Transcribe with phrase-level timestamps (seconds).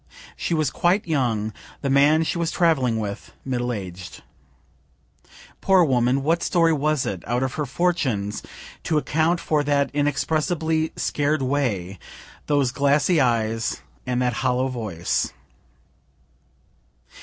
[0.35, 4.23] She was quite young the man she was traveling with, middle aged.
[5.61, 8.41] Poor woman what story was it, out of her fortunes,
[8.81, 11.99] to account for that inexpressibly scared way,
[12.47, 15.31] those glassy eyes, and that hollow voice?